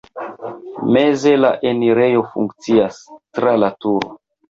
Meze 0.95 1.35
la 1.43 1.53
enirejo 1.73 2.25
funkcias 2.33 3.01
(tra 3.39 3.59
la 3.65 3.75
turo). 3.83 4.15